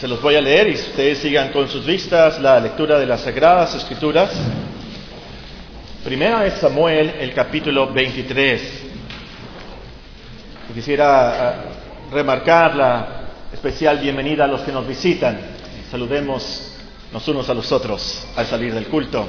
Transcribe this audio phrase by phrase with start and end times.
[0.00, 3.20] Se los voy a leer y ustedes sigan con sus vistas la lectura de las
[3.20, 4.30] Sagradas Escrituras.
[6.02, 8.82] Primera es Samuel, el capítulo 23.
[10.72, 11.54] Quisiera ah,
[12.10, 13.08] remarcar la
[13.52, 15.38] especial bienvenida a los que nos visitan.
[15.90, 16.78] Saludemos
[17.12, 19.28] los unos a los otros al salir del culto.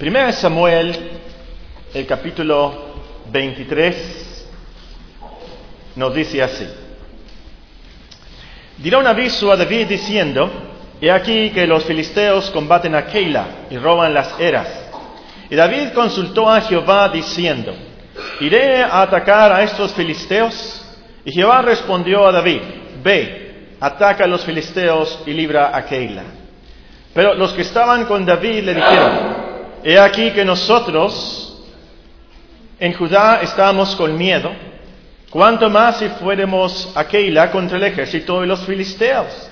[0.00, 0.96] Primera es Samuel,
[1.94, 2.86] el capítulo
[3.30, 4.48] 23,
[5.94, 6.66] nos dice así.
[8.82, 10.50] Dirá un aviso a David diciendo,
[11.00, 14.68] He aquí que los filisteos combaten a Keila y roban las eras.
[15.48, 17.74] Y David consultó a Jehová diciendo,
[18.40, 20.84] ¿iré a atacar a estos filisteos?
[21.24, 22.60] Y Jehová respondió a David,
[23.02, 26.24] ve, ataca a los filisteos y libra a Keila.
[27.14, 29.12] Pero los que estaban con David le dijeron,
[29.82, 31.64] he aquí que nosotros
[32.78, 34.52] en Judá estamos con miedo,
[35.30, 39.48] cuanto más si fuéramos a Keila contra el ejército de los filisteos.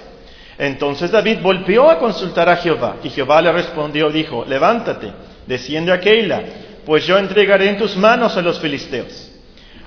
[0.58, 5.12] Entonces David volvió a consultar a Jehová, y Jehová le respondió, dijo, levántate,
[5.46, 6.42] desciende a Keila,
[6.84, 9.30] pues yo entregaré en tus manos a los filisteos.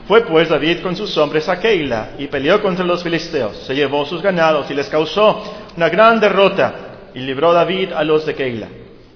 [0.08, 4.05] Fue pues David con sus hombres a Keila y peleó contra los filisteos, se llevó
[4.05, 5.44] sus ganados y les causó
[5.76, 6.73] una gran derrota
[7.14, 8.67] y libró David a los de Keila.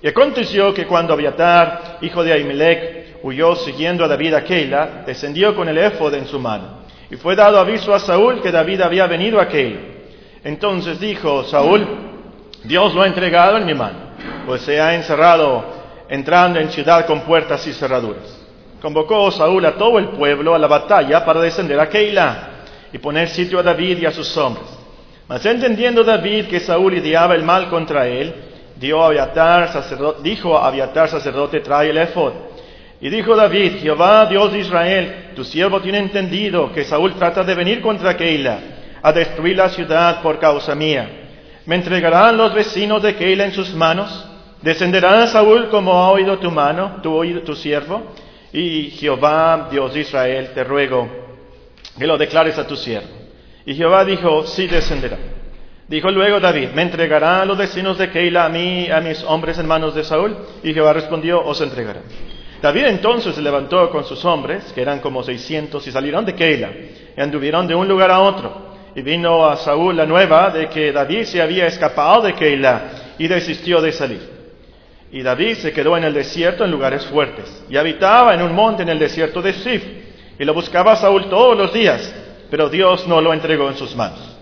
[0.01, 2.94] Y aconteció que cuando Abiatar, hijo de Ahimelech,
[3.25, 6.85] huyó siguiendo a David a Keila, descendió con el éfod en su mano.
[7.09, 9.79] Y fue dado aviso a Saúl que David había venido a Keila.
[10.43, 11.87] Entonces dijo Saúl,
[12.63, 13.97] Dios lo ha entregado en mi mano,
[14.45, 15.65] pues se ha encerrado
[16.07, 18.39] entrando en ciudad con puertas y cerraduras.
[18.79, 22.49] Convocó Saúl a todo el pueblo a la batalla para descender a Keilah
[22.93, 24.67] y poner sitio a David y a sus hombres.
[25.27, 28.35] Mas entendiendo David que Saúl ideaba el mal contra él,
[28.75, 29.07] dijo a
[30.67, 32.33] Abiatar sacerdote, trae el efod.
[33.05, 37.53] Y dijo David, Jehová, Dios de Israel, tu siervo tiene entendido que Saúl trata de
[37.53, 38.59] venir contra Keilah,
[38.99, 41.07] a destruir la ciudad por causa mía.
[41.67, 44.27] ¿Me entregarán los vecinos de Keilah en sus manos?
[44.63, 48.11] ¿Descenderá Saúl como ha oído tu mano, tu oído tu siervo?
[48.51, 51.07] Y Jehová, Dios de Israel, te ruego
[51.99, 53.09] que lo declares a tu siervo.
[53.67, 55.19] Y Jehová dijo, sí descenderá.
[55.87, 59.67] Dijo luego David, ¿me entregarán los vecinos de Keila a mí, a mis hombres en
[59.67, 60.35] manos de Saúl?
[60.63, 62.01] Y Jehová respondió, os entregará.
[62.65, 66.71] David entonces se levantó con sus hombres, que eran como seiscientos, y salieron de Keila,
[67.15, 68.73] y anduvieron de un lugar a otro.
[68.95, 73.27] Y vino a Saúl la nueva de que David se había escapado de Keila, y
[73.27, 74.27] desistió de salir.
[75.11, 78.81] Y David se quedó en el desierto en lugares fuertes, y habitaba en un monte
[78.81, 79.83] en el desierto de Sif,
[80.39, 82.15] y lo buscaba Saúl todos los días,
[82.49, 84.37] pero Dios no lo entregó en sus manos.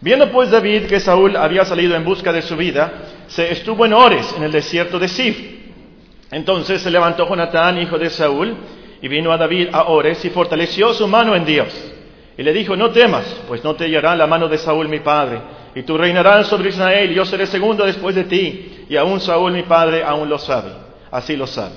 [0.00, 2.92] Viendo pues David que Saúl había salido en busca de su vida,
[3.26, 5.53] se estuvo en Ores, en el desierto de Sif.
[6.30, 8.56] Entonces se levantó Jonatán, hijo de Saúl,
[9.00, 11.92] y vino a David a Ores y fortaleció su mano en Dios.
[12.36, 15.40] Y le dijo, no temas, pues no te hallará la mano de Saúl mi padre,
[15.74, 19.52] y tú reinarás sobre Israel, y yo seré segundo después de ti, y aún Saúl
[19.52, 20.70] mi padre aún lo sabe,
[21.10, 21.74] así lo sabe.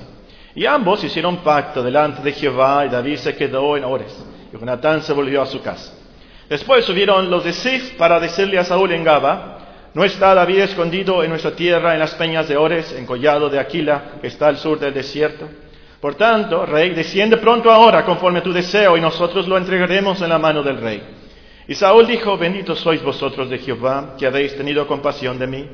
[0.54, 5.02] Y ambos hicieron pacto delante de Jehová, y David se quedó en Ores, y Jonatán
[5.02, 5.92] se volvió a su casa.
[6.48, 9.57] Después subieron los de Sif para decirle a Saúl en Gaba,
[9.94, 13.58] ¿no está David escondido en nuestra tierra en las peñas de Ores, en collado de
[13.58, 15.48] Aquila, que está al sur del desierto?
[16.00, 20.28] Por tanto, rey, desciende pronto ahora conforme a tu deseo, y nosotros lo entregaremos en
[20.28, 21.02] la mano del rey.
[21.66, 25.68] Y Saúl dijo, benditos sois vosotros de Jehová, que habéis tenido compasión de mí.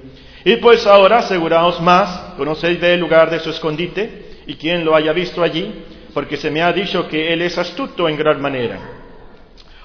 [0.44, 5.12] Y pues ahora aseguraos más, conocéis el lugar de su escondite, y quien lo haya
[5.12, 8.78] visto allí, porque se me ha dicho que él es astuto en gran manera.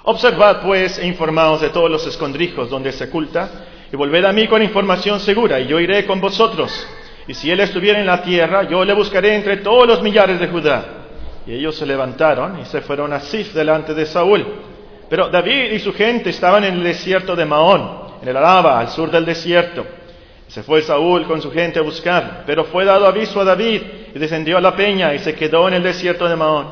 [0.04, 4.48] Observad pues e informaos de todos los escondrijos donde se oculta, y volved a mí
[4.48, 6.88] con información segura, y yo iré con vosotros.
[7.28, 10.48] Y si él estuviera en la tierra, yo le buscaré entre todos los millares de
[10.48, 10.86] Judá.
[11.46, 14.46] Y ellos se levantaron y se fueron a Sif delante de Saúl.
[15.10, 18.90] Pero David y su gente estaban en el desierto de Maón, en el Araba, al
[18.90, 19.86] sur del desierto.
[20.48, 23.82] Se fue Saúl con su gente a buscar, pero fue dado aviso a David
[24.14, 26.72] y descendió a la peña y se quedó en el desierto de Maón.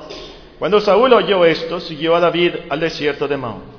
[0.57, 3.76] Cuando Saúl oyó esto, siguió a David al desierto de Maón.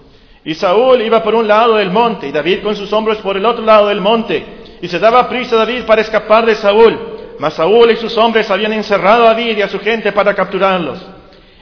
[0.48, 3.45] Y Saúl iba por un lado del monte y David con sus hombros por el
[3.45, 4.42] otro lado del monte.
[4.80, 6.98] Y se daba prisa David para escapar de Saúl.
[7.39, 11.04] Mas Saúl y sus hombres habían encerrado a David y a su gente para capturarlos.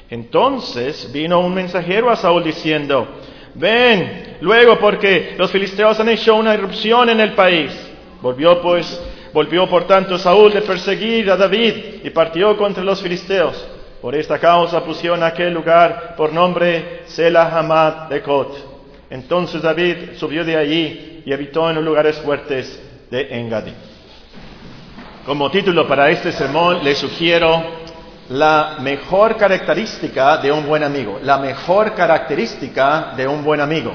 [0.09, 3.09] Entonces vino un mensajero a Saúl diciendo,
[3.57, 7.73] ven luego porque los filisteos han hecho una irrupción en el país.
[8.23, 13.67] Volvió pues, volvió por tanto Saúl de perseguir a David y partió contra los filisteos.
[14.01, 18.76] Por esta causa pusieron aquel lugar por nombre Selah Hamad de Kot.
[19.11, 22.81] Entonces David subió de allí y habitó en los lugares fuertes
[23.11, 23.73] de Engadí.
[25.25, 27.63] Como título para este sermón le sugiero
[28.31, 33.93] la mejor característica de un buen amigo, la mejor característica de un buen amigo.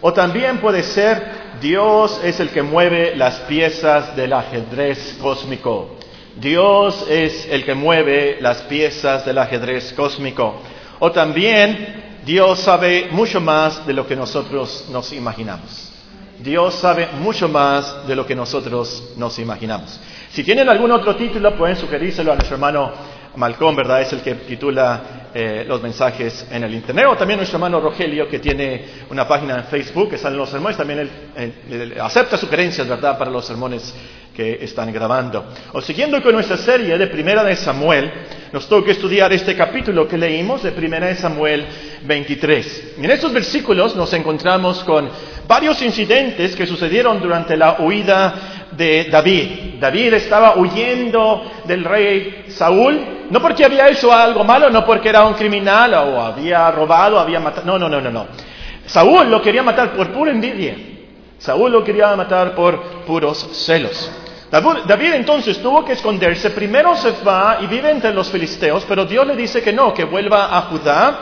[0.00, 5.96] O también puede ser Dios es el que mueve las piezas del ajedrez cósmico.
[6.36, 10.60] Dios es el que mueve las piezas del ajedrez cósmico.
[10.98, 15.92] O también Dios sabe mucho más de lo que nosotros nos imaginamos.
[16.38, 20.00] Dios sabe mucho más de lo que nosotros nos imaginamos.
[20.30, 22.92] Si tienen algún otro título, pueden sugerírselo a nuestro hermano
[23.36, 24.02] Malcolm, ¿verdad?
[24.02, 27.06] Es el que titula eh, los mensajes en el Internet.
[27.08, 30.76] O también nuestro hermano Rogelio, que tiene una página en Facebook que salen los sermones,
[30.76, 33.94] también él, acepta sugerencias, ¿verdad?, para los sermones
[34.34, 35.44] que están grabando.
[35.72, 38.10] O siguiendo con nuestra serie de Primera de Samuel,
[38.54, 41.66] nos toca estudiar este capítulo que leímos de Primera de Samuel
[42.04, 42.94] 23.
[42.98, 45.10] En estos versículos nos encontramos con
[45.48, 49.80] varios incidentes que sucedieron durante la huida de David.
[49.80, 55.26] David estaba huyendo del rey Saúl, no porque había hecho algo malo, no porque era
[55.26, 57.66] un criminal o había robado, había matado.
[57.66, 58.26] No, no, no, no, no.
[58.86, 60.76] Saúl lo quería matar por pura envidia.
[61.38, 64.12] Saúl lo quería matar por puros celos.
[64.60, 66.50] David entonces tuvo que esconderse.
[66.50, 70.04] Primero se va y vive entre los filisteos, pero Dios le dice que no, que
[70.04, 71.18] vuelva a Judá.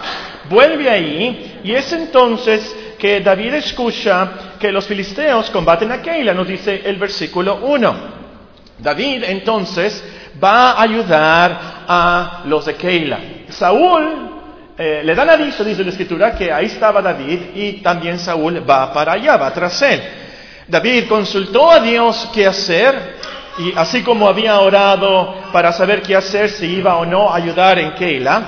[0.50, 6.46] Vuelve ahí y es entonces que David escucha que los filisteos combaten a Keila, nos
[6.46, 8.22] dice el versículo 1.
[8.78, 10.04] David entonces
[10.42, 13.18] va a ayudar a los de Keila.
[13.48, 14.30] Saúl
[14.76, 18.92] eh, le dan aviso, dice la escritura, que ahí estaba David y también Saúl va
[18.92, 20.02] para allá, va tras él.
[20.72, 23.18] David consultó a Dios qué hacer
[23.58, 27.78] y así como había orado para saber qué hacer, si iba o no a ayudar
[27.78, 28.42] en Keila,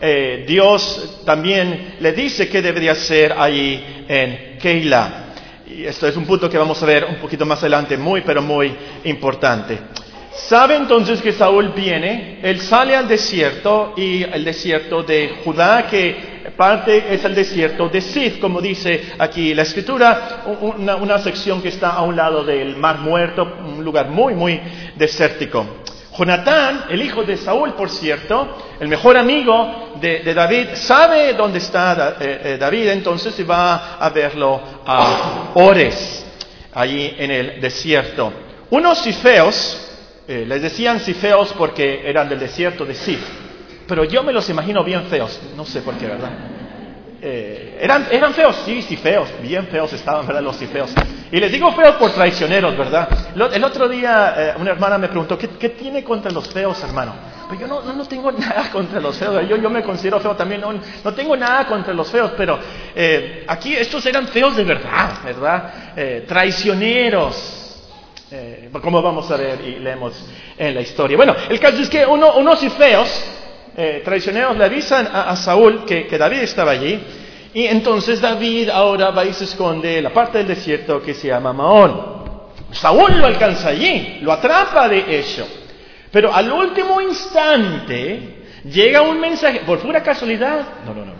[0.00, 5.32] eh, Dios también le dice qué debería hacer ahí en Keila.
[5.66, 8.40] Y esto es un punto que vamos a ver un poquito más adelante, muy, pero
[8.40, 8.72] muy
[9.02, 9.76] importante.
[10.32, 16.33] Sabe entonces que Saúl viene, él sale al desierto y el desierto de Judá, que
[16.56, 21.68] parte es el desierto de Sif, como dice aquí la escritura, una, una sección que
[21.68, 24.60] está a un lado del mar muerto, un lugar muy, muy
[24.96, 25.84] desértico.
[26.16, 32.16] Jonatán, el hijo de Saúl, por cierto, el mejor amigo de, David, sabe dónde está
[32.20, 36.24] eh, eh, David, entonces va a verlo a Ores,
[36.72, 38.32] allí en el desierto.
[38.70, 39.80] Unos cifeos,
[40.28, 43.20] eh, les decían cifeos porque eran del desierto de Sif,
[43.86, 46.30] pero yo me los imagino bien feos, no sé por qué, ¿verdad?
[47.26, 50.42] Eh, eran, eran feos, sí, sí, feos, bien feos estaban, ¿verdad?
[50.42, 50.92] Los sí feos.
[51.32, 53.08] Y les digo feos por traicioneros, ¿verdad?
[53.50, 57.14] El otro día eh, una hermana me preguntó, ¿qué, tiene contra los feos, hermano?
[57.48, 60.60] Pues yo no, no, tengo nada contra los feos, yo, yo me considero feo también,
[60.60, 62.58] no, no tengo nada contra los feos, pero
[62.94, 66.24] eh, aquí estos eran feos de verdad, ¿verdad?
[66.26, 67.62] traicioneros,
[68.82, 70.12] como vamos a ver y leemos
[70.58, 71.16] en la historia.
[71.16, 73.24] Bueno, el caso es que uno, unos y feos
[73.76, 77.00] eh, traicioneros le avisan a, Saúl que, David estaba allí.
[77.52, 81.28] Y entonces David ahora va y se esconde en la parte del desierto que se
[81.28, 82.14] llama Maón.
[82.72, 85.46] Saúl lo alcanza allí, lo atrapa de hecho.
[86.10, 91.12] Pero al último instante llega un mensaje, por pura casualidad, no, no, no,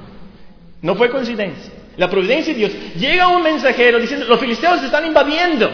[0.83, 1.73] no fue coincidencia.
[1.97, 5.71] La providencia de Dios, llega un mensajero diciendo, los filisteos se están invadiendo.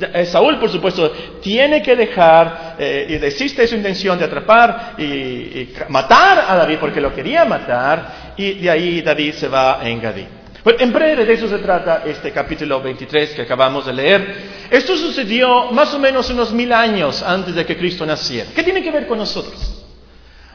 [0.00, 5.68] Eh, Saúl, por supuesto, tiene que dejar eh, y desiste su intención de atrapar y,
[5.88, 10.26] matar a David porque lo quería matar y de ahí David se va a Engadí.
[10.64, 14.36] Pues en breve de eso se trata este capítulo 23 que acabamos de leer.
[14.70, 18.50] Esto sucedió más o menos unos mil años antes de que Cristo naciera.
[18.54, 19.83] ¿Qué tiene que ver con nosotros?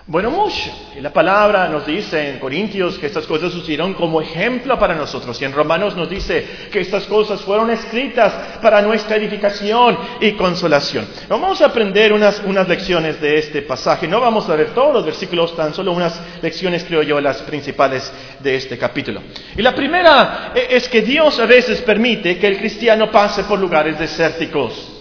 [0.10, 0.72] Bueno, mucho.
[0.98, 5.40] Y la palabra nos dice en Corintios que estas cosas sucedieron como ejemplo para nosotros.
[5.40, 11.08] Y en Romanos nos dice que estas cosas fueron escritas para nuestra edificación y consolación.
[11.28, 14.08] Vamos a aprender unas, unas lecciones de este pasaje.
[14.08, 18.12] No vamos a ver todos los versículos, tan solo unas lecciones, creo yo, las principales
[18.40, 19.22] de este capítulo.
[19.56, 23.60] Y la primera e, es que Dios a veces permite que el cristiano pase por
[23.60, 24.99] lugares desérticos.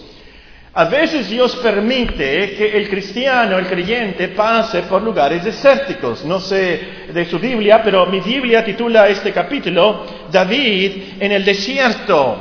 [0.79, 6.23] A veces Dios permite que el cristiano, el creyente, pase por lugares desérticos.
[6.23, 6.79] No sé
[7.11, 12.37] de su Biblia, pero mi Biblia titula este capítulo David en el desierto.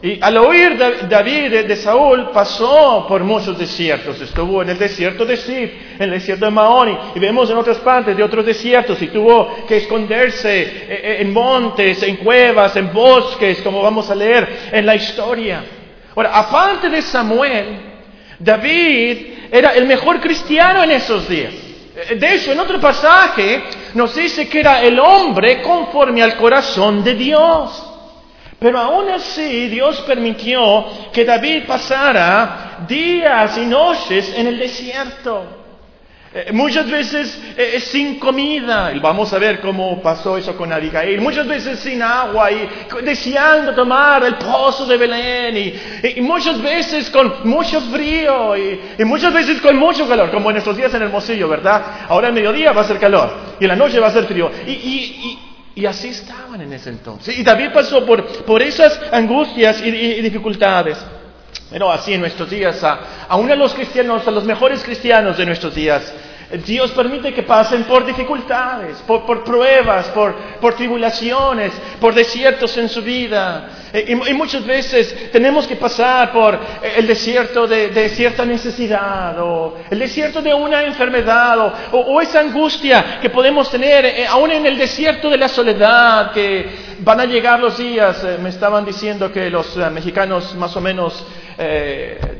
[0.00, 0.78] Y al oír
[1.08, 4.20] David de Saúl pasó por muchos desiertos.
[4.20, 7.78] Estuvo en el desierto de Sif, en el desierto de Maoni, y vemos en otras
[7.78, 12.92] partes de otros desiertos, y tuvo que esconderse eh, eh, en montes, en cuevas, en
[12.92, 15.79] bosques, como vamos a leer en la historia.
[16.14, 17.80] Ahora, aparte de Samuel,
[18.38, 19.18] David
[19.50, 21.52] era el mejor cristiano en esos días.
[22.18, 23.62] De hecho, en otro pasaje
[23.94, 27.86] nos dice que era el hombre conforme al corazón de Dios.
[28.58, 35.59] Pero aún así Dios permitió que David pasara días y noches en el desierto.
[36.32, 41.20] Eh, muchas veces eh, sin comida, y vamos a ver cómo pasó eso con Abigail,
[41.20, 42.68] muchas veces sin agua y
[43.02, 45.74] deseando tomar el pozo de Belén,
[46.16, 50.76] y, muchas veces con mucho frío, y, muchas veces con mucho calor, como en estos
[50.76, 52.06] días en Hermosillo, ¿verdad?
[52.08, 54.52] Ahora al mediodía va a ser calor, y en la noche va a ser frío,
[54.68, 55.36] y,
[55.74, 57.38] y así estaban en ese entonces.
[57.38, 60.98] Y David pasó por, por esas angustias y, dificultades.
[61.70, 65.36] Pero así en nuestros días, a, a uno de los cristianos, a los mejores cristianos
[65.38, 66.12] de nuestros días,
[66.58, 73.68] Dios permite que pasen por dificultades, por, pruebas, por, tribulaciones, por desiertos en su vida.
[74.06, 76.58] Y, muchas veces tenemos que pasar por
[76.96, 83.30] el desierto de, cierta necesidad, o el desierto de una enfermedad, o, esa angustia que
[83.30, 87.78] podemos tener eh, aún en el desierto de la soledad, que van a llegar los
[87.78, 88.24] días.
[88.24, 91.24] Eh, me estaban diciendo que los eh, mexicanos más o menos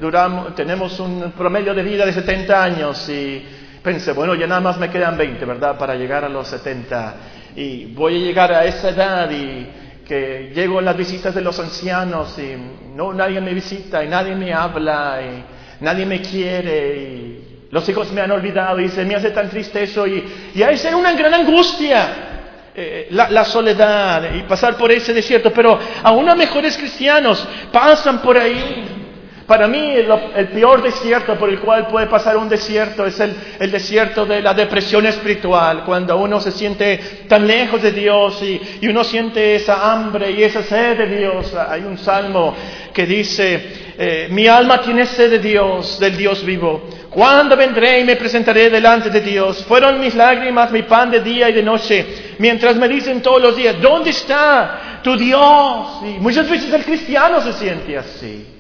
[0.01, 3.45] duramos, tenemos un promedio de vida de 70 años y
[3.83, 5.79] Pensé, bueno, ya nada más me quedan 20, ¿verdad?
[5.79, 7.15] Para llegar a los 70.
[7.57, 9.67] Y voy a llegar a esa edad y
[10.07, 12.57] que llego en las visitas de los ancianos y
[12.95, 18.11] no nadie me visita y nadie me habla y nadie me quiere y los hijos
[18.13, 21.13] me han olvidado y se me hace tan triste eso y, y a esa una
[21.13, 22.27] gran angustia.
[22.73, 28.23] Eh, la, la, soledad y pasar por ese desierto, pero aún los mejores cristianos pasan
[28.23, 29.00] por ahí
[29.51, 34.25] para mí el, peor desierto por el cual puede pasar un desierto es el, desierto
[34.25, 39.57] de la depresión espiritual, cuando uno se siente tan lejos de Dios y, uno siente
[39.57, 41.53] esa hambre y esa sed de Dios.
[41.69, 42.55] Hay un salmo
[42.95, 46.89] que dice, eh, mi alma tiene sed de Dios, del Dios vivo.
[47.11, 49.65] ¿Cuándo vendré y me presentaré delante de Dios?
[49.65, 53.57] Fueron mis lágrimas mi pan de día y de noche, mientras me dicen todos los
[53.57, 56.03] días, ¿dónde está tu Dios?
[56.05, 58.60] Y muchas veces el cristiano se siente así.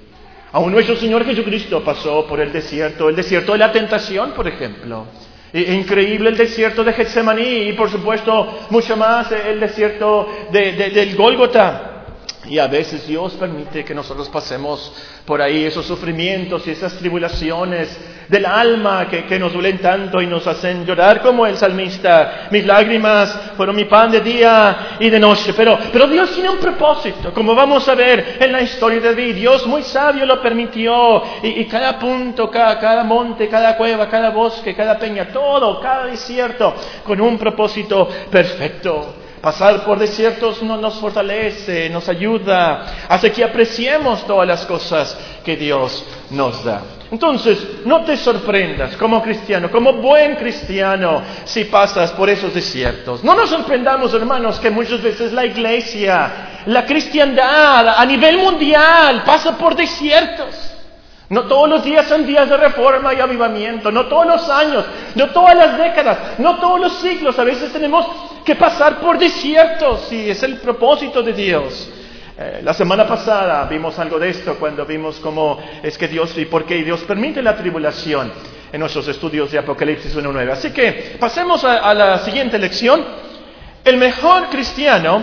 [0.52, 5.06] Aún nuestro Señor Jesucristo pasó por el desierto, el desierto de la tentación, por ejemplo.
[5.52, 11.99] Increíble el desierto de Getsemaní y por supuesto mucho más el desierto del Gólgota.
[12.46, 14.92] Y a veces Dios permite que nosotros pasemos
[15.26, 20.46] por ahí esos sufrimientos y esas tribulaciones del alma que, nos duelen tanto y nos
[20.46, 22.48] hacen llorar como el salmista.
[22.50, 25.52] Mis lágrimas fueron mi pan de día y de noche.
[25.54, 29.34] Pero, pero Dios tiene un propósito, como vamos a ver en la historia de David.
[29.34, 31.22] Dios muy sabio lo permitió.
[31.42, 36.74] Y, cada punto, cada, cada monte, cada cueva, cada bosque, cada peña, todo, cada desierto,
[37.04, 39.19] con un propósito perfecto.
[39.40, 45.56] Pasar por desiertos no nos fortalece, nos ayuda, hace que apreciemos todas las cosas que
[45.56, 46.82] Dios nos da.
[47.10, 53.24] Entonces, no te sorprendas como cristiano, como buen cristiano, si pasas por esos desiertos.
[53.24, 59.56] No nos sorprendamos, hermanos, que muchas veces la iglesia, la cristiandad a nivel mundial pasa
[59.56, 60.54] por desiertos.
[61.30, 65.30] No todos los días son días de reforma y avivamiento, no todos los años, no
[65.30, 67.38] todas las décadas, no todos los siglos.
[67.38, 68.04] A veces tenemos
[68.44, 71.88] que pasar por desiertos y es el propósito de Dios.
[72.38, 76.46] Eh, la semana pasada vimos algo de esto cuando vimos cómo es que Dios y
[76.46, 78.32] por qué Dios permite la tribulación
[78.72, 80.50] en nuestros estudios de Apocalipsis 1.9.
[80.50, 83.04] Así que pasemos a, la siguiente lección.
[83.84, 85.22] El mejor cristiano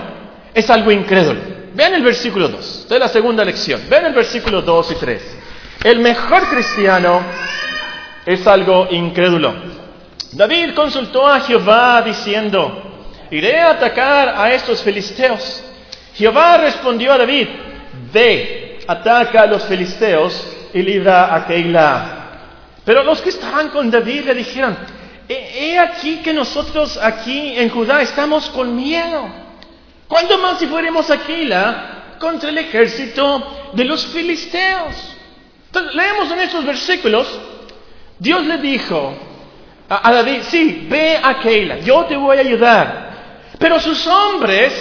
[0.53, 1.39] es algo incrédulo.
[1.73, 3.81] Vean el versículo 2 de la segunda lección.
[3.89, 5.37] Vean el versículo 2 y 3.
[5.85, 7.21] El mejor cristiano
[8.25, 9.53] es algo incrédulo.
[10.33, 12.86] David consultó a Jehová diciendo,
[13.31, 15.63] iré a atacar a estos filisteos.
[16.15, 17.47] Jehová respondió a David,
[18.11, 22.17] ve, ataca a los filisteos y libra a Keilah.
[22.85, 24.77] Pero los que estaban con David le dijeron,
[25.27, 29.29] he, aquí que nosotros aquí en Judá estamos con miedo.
[30.07, 35.15] ¿Cuándo más si fuéramos a Keilah contra el ejército de los filisteos?
[35.67, 37.39] Entonces, leemos en estos versículos,
[38.19, 39.13] Dios le dijo
[39.89, 43.06] a, David, sí, ve a Keila, yo te voy a ayudar.
[43.59, 44.73] Pero sus hombres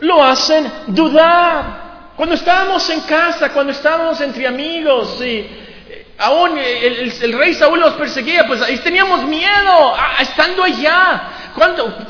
[0.00, 1.82] lo hacen dudar.
[2.16, 7.94] Cuando estábamos en casa, cuando estábamos entre amigos y eh, aún el, rey Saúl los
[7.94, 11.22] perseguía, pues ahí teníamos miedo, estando allá.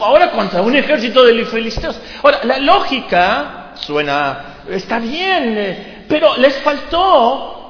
[0.01, 1.99] ahora contra un ejército de filisteos.
[2.23, 7.63] Ahora, la lógica suena, está bien, eh, pero les faltó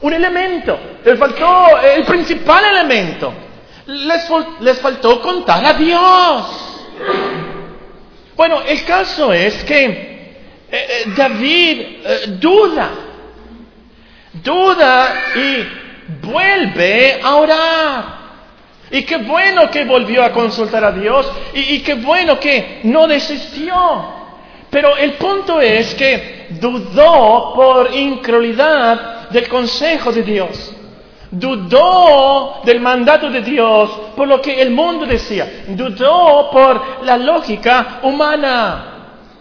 [0.00, 3.32] un elemento, les faltó el principal elemento,
[3.86, 6.69] les, faltó contar a Dios.
[8.36, 10.26] Bueno, el caso es que eh,
[10.70, 12.90] eh, David eh, duda,
[14.32, 18.20] duda y vuelve a orar.
[18.92, 23.06] Y qué bueno que volvió a consultar a Dios y, y qué bueno que no
[23.06, 24.20] desistió.
[24.70, 30.74] Pero el punto es que dudó por incredulidad del consejo de Dios.
[31.30, 35.64] Dudó del mandato de Dios por lo que el mundo decía.
[35.68, 38.86] Dudó por la lógica humana.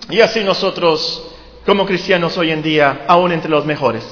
[0.10, 1.24] Y así nosotros,
[1.66, 4.06] como cristianos hoy en día, aún entre los mejores.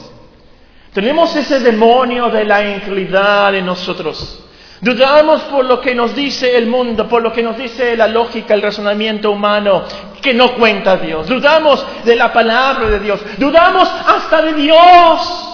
[0.94, 4.44] Tenemos ese demonio de la incredulidad en nosotros.
[4.82, 8.54] Dudamos por lo que nos dice el mundo, por lo que nos dice la lógica,
[8.54, 9.84] el razonamiento humano,
[10.22, 11.28] que no cuenta Dios.
[11.28, 13.20] Dudamos de la palabra de Dios.
[13.38, 15.47] Dudamos hasta de Dios.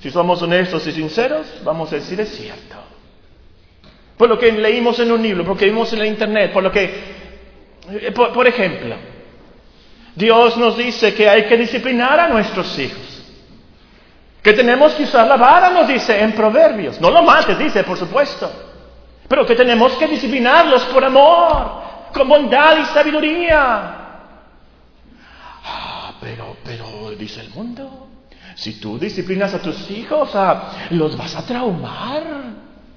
[0.00, 2.76] Si somos honestos y sinceros, vamos a decir es cierto.
[4.16, 6.62] Por lo que leímos en un libro, por lo que vimos en la internet, por
[6.62, 6.84] lo que,
[7.90, 8.96] eh, por, por ejemplo,
[10.14, 13.10] Dios nos dice que hay que disciplinar a nuestros hijos.
[14.42, 17.00] Que tenemos que usar la vara, nos dice en Proverbios.
[17.00, 18.50] No lo mates, dice, por supuesto.
[19.28, 23.96] Pero que tenemos que disciplinarlos por amor, con bondad y sabiduría.
[25.64, 28.09] Ah, pero, pero, dice el mundo,
[28.60, 32.22] si tú disciplinas a tus hijos, ah, los vas a traumar.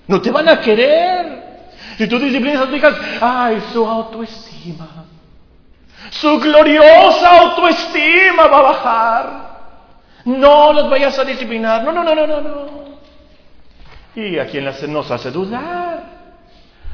[0.05, 1.70] No te van a querer.
[1.98, 5.05] Si tú disciplinas a tus hijas, ay, su autoestima.
[6.10, 9.53] Su gloriosa autoestima va a bajar.
[10.25, 11.82] No los vayas a disciplinar.
[11.82, 12.84] No, no, no, no, no, no.
[14.15, 16.03] Y a quien nos hace dudar.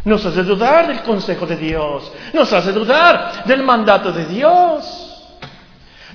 [0.06, 2.12] Nos hace dudar del consejo de Dios.
[2.34, 5.09] Nos hace dudar del mandato de Dios.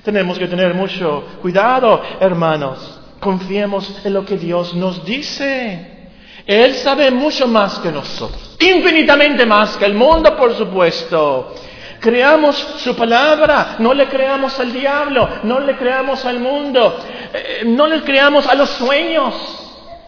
[0.05, 3.01] Tenemos que tener mucho cuidado, hermanos.
[3.19, 6.09] Confiemos en lo que Dios nos dice.
[6.45, 8.55] Él sabe mucho más que nosotros.
[8.59, 11.55] Infinitamente más que el mundo, por supuesto.
[11.99, 16.99] Creamos su palabra, no le creamos al diablo, no le creamos al mundo,
[17.33, 19.33] eh, no le creamos a los sueños,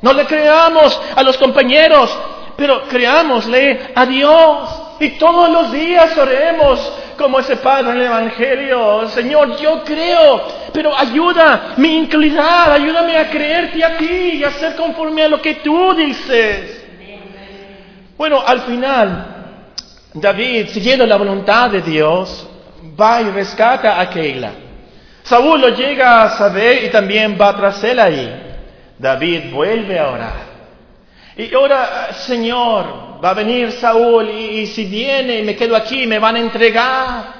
[0.04, 2.16] no le creamos a los compañeros,
[2.56, 4.87] pero creámosle a Dios.
[5.00, 9.08] Y todos los días oremos como ese padre en el Evangelio.
[9.10, 14.76] Señor, yo creo, pero ayuda mi inclinidad, ayúdame a creerte a ti y a ser
[14.76, 16.86] conforme a lo que tú dices.
[18.18, 19.26] Bueno, al final,
[20.14, 22.50] David, siguiendo la voluntad de Dios,
[23.00, 24.52] va y rescata a Keila.
[25.22, 28.44] Saúl lo llega a saber y también va tras él ahí.
[28.98, 30.48] David vuelve a orar.
[31.36, 36.20] Y ahora, Señor, va a venir Saúl y, si viene y me quedo aquí, me
[36.20, 37.38] van a entregar.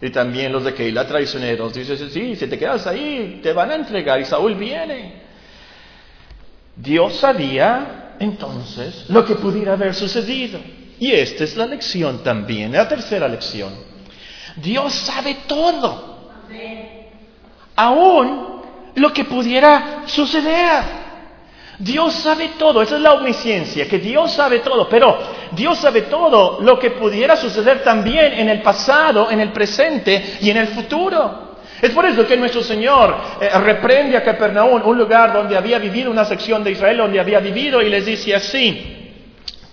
[0.00, 3.74] Y también los de Keila traicioneros dicen, sí, si te quedas ahí, te van a
[3.76, 4.20] entregar.
[4.20, 5.22] Y Saúl viene.
[6.76, 10.60] Dios sabía entonces lo que pudiera haber sucedido.
[10.98, 13.72] Y esta es la lección también, la tercera lección.
[14.56, 16.30] Dios sabe todo.
[17.76, 18.62] Aún
[18.94, 21.03] lo que pudiera suceder.
[21.78, 25.18] Dios sabe todo, esa es la omnisciencia, que Dios sabe todo, pero
[25.52, 30.50] Dios sabe todo lo que pudiera suceder también en el pasado, en el presente y
[30.50, 31.54] en el futuro.
[31.82, 36.10] Es por eso que nuestro Señor eh, reprende a Capernaum, un lugar donde había vivido
[36.10, 39.12] una sección de Israel, donde había vivido, y les dice así,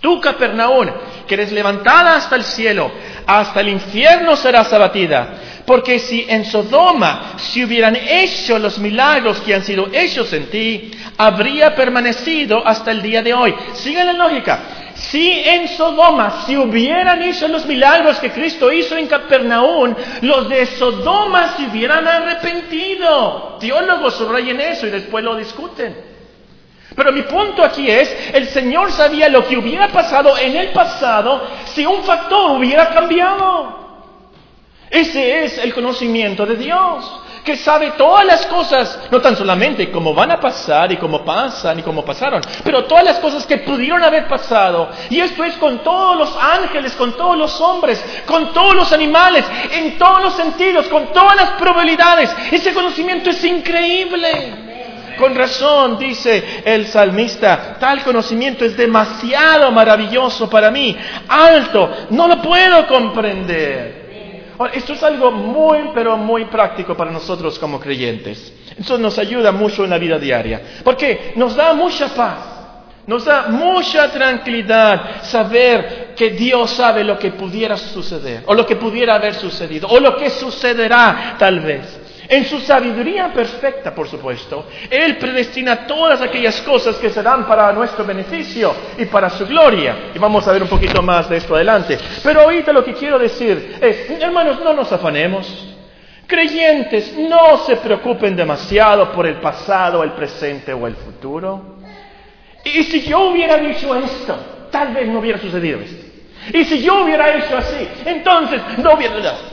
[0.00, 0.90] tú Capernaum,
[1.26, 2.90] que eres levantada hasta el cielo,
[3.24, 5.28] hasta el infierno serás abatida.
[5.66, 10.90] Porque si en Sodoma se hubieran hecho los milagros que han sido hechos en ti,
[11.16, 13.54] habría permanecido hasta el día de hoy.
[13.74, 14.58] Sigue la lógica.
[14.94, 20.66] Si en Sodoma se hubieran hecho los milagros que Cristo hizo en Capernaum, los de
[20.66, 23.56] Sodoma se hubieran arrepentido.
[23.60, 26.12] Teólogos subrayen eso y después lo discuten.
[26.94, 31.46] Pero mi punto aquí es, el Señor sabía lo que hubiera pasado en el pasado
[31.66, 33.81] si un factor hubiera cambiado.
[34.92, 37.10] Ese es el conocimiento de Dios,
[37.42, 41.78] que sabe todas las cosas, no tan solamente cómo van a pasar y cómo pasan
[41.78, 44.90] y cómo pasaron, pero todas las cosas que pudieron haber pasado.
[45.08, 49.46] Y esto es con todos los ángeles, con todos los hombres, con todos los animales,
[49.72, 52.30] en todos los sentidos, con todas las probabilidades.
[52.50, 54.72] Ese conocimiento es increíble.
[55.16, 60.94] Con razón, dice el salmista, tal conocimiento es demasiado maravilloso para mí,
[61.28, 64.01] alto, no lo puedo comprender.
[64.66, 68.52] Esto es algo muy, pero muy práctico para nosotros como creyentes.
[68.78, 72.38] Eso nos ayuda mucho en la vida diaria, porque nos da mucha paz,
[73.06, 78.76] nos da mucha tranquilidad saber que Dios sabe lo que pudiera suceder, o lo que
[78.76, 82.01] pudiera haber sucedido, o lo que sucederá tal vez.
[82.28, 88.04] En su sabiduría perfecta, por supuesto, Él predestina todas aquellas cosas que serán para nuestro
[88.04, 90.10] beneficio y para su gloria.
[90.14, 91.98] Y vamos a ver un poquito más de esto adelante.
[92.22, 95.68] Pero ahorita lo que quiero decir es, hermanos, no nos afanemos.
[96.26, 101.76] Creyentes, no se preocupen demasiado por el pasado, el presente o el futuro.
[102.64, 104.36] Y si yo hubiera dicho esto,
[104.70, 106.06] tal vez no hubiera sucedido esto.
[106.52, 109.51] Y si yo hubiera hecho así, entonces no hubiera...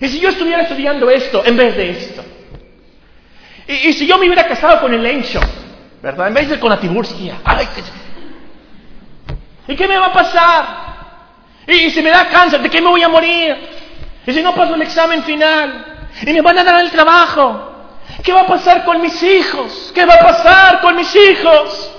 [0.00, 2.24] Y si yo estuviera estudiando esto en vez de esto.
[3.68, 5.40] Y, si yo me hubiera casado con el Encho,
[6.02, 6.28] ¿verdad?
[6.28, 7.36] En vez de con la Tiburcia.
[9.66, 10.66] ¿Y qué me va a pasar?
[11.66, 13.56] ¿Y si me da cáncer, de qué me voy a morir?
[14.24, 16.08] ¿Y si no paso el examen final?
[16.22, 17.72] ¿Y me van a dar el trabajo?
[18.22, 19.90] ¿Qué va a pasar con mis hijos?
[19.94, 21.92] ¿Qué va a pasar con mis hijos?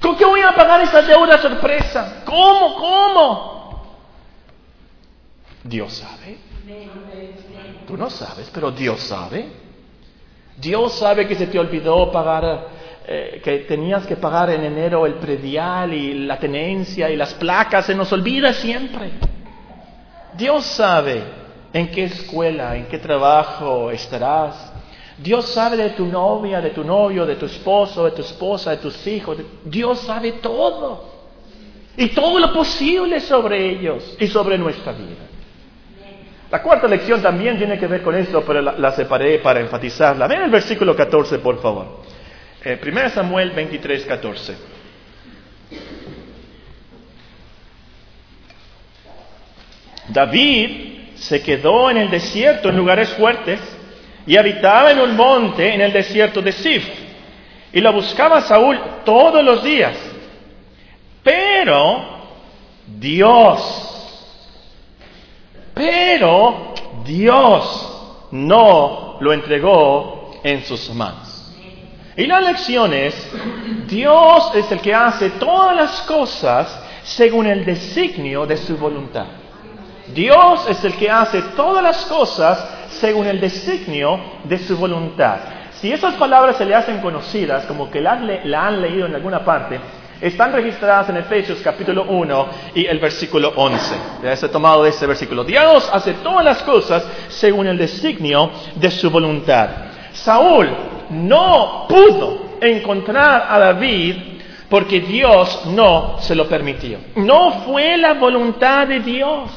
[0.00, 2.22] ¿Con qué voy a pagar esa deuda sorpresa?
[2.24, 2.74] ¿Cómo?
[2.74, 3.96] ¿Cómo?
[5.64, 6.45] Dios sabe.
[7.86, 9.46] Tú no sabes, pero Dios sabe.
[10.56, 12.68] Dios sabe que se te olvidó pagar,
[13.06, 17.86] eh, que tenías que pagar en enero el predial y la tenencia y las placas.
[17.86, 19.12] Se nos olvida siempre.
[20.36, 21.22] Dios sabe
[21.72, 24.72] en qué escuela, en qué trabajo estarás.
[25.18, 28.78] Dios sabe de tu novia, de tu novio, de tu esposo, de tu esposa, de
[28.78, 29.38] tus hijos.
[29.64, 31.16] Dios sabe todo.
[31.96, 35.35] Y todo lo posible sobre ellos y sobre nuestra vida.
[36.56, 40.26] La cuarta lección también tiene que ver con esto, pero la, separé para enfatizarla.
[40.26, 42.00] Ven el versículo 14, por favor.
[42.64, 44.56] Eh, 1 Samuel 23, 14.
[50.08, 53.60] David se quedó en el desierto, en lugares fuertes,
[54.26, 56.88] y habitaba en un monte en el desierto de Sif.
[57.70, 59.94] Y lo buscaba Saúl todos los días.
[61.22, 62.02] Pero
[62.86, 63.95] Dios,
[65.76, 66.72] pero
[67.04, 71.54] Dios no lo entregó en sus manos.
[72.16, 73.30] Y la lección es,
[73.86, 79.26] Dios es el que hace todas las cosas según el designio de su voluntad.
[80.14, 85.36] Dios es el que hace todas las cosas según el designio de su voluntad.
[85.72, 89.78] Si esas palabras se le hacen conocidas, como que la, han leído en alguna parte,
[90.20, 93.94] están registradas en Efesios capítulo 1 y el versículo 11.
[94.22, 95.44] Ya se tomado de ese versículo.
[95.44, 99.68] Dios hace todas las cosas según el designio de su voluntad.
[100.12, 100.68] Saúl
[101.10, 104.16] no pudo encontrar a David
[104.68, 106.98] porque Dios no se lo permitió.
[107.16, 109.50] No fue la voluntad de Dios.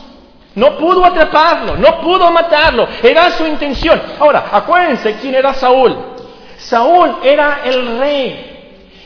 [0.56, 4.02] No pudo atraparlo, no pudo matarlo, era su intención.
[4.19, 5.95] Ahora, acuérdense quién era Saúl.
[6.58, 8.45] Saúl era el rey.